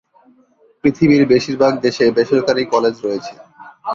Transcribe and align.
পৃথিবীর 0.83 1.23
বেশীরভাগ 1.31 1.73
দেশে 1.85 2.05
বেসরকারি 2.17 2.63
কলেজ 2.73 2.95
রয়েছে। 3.05 3.33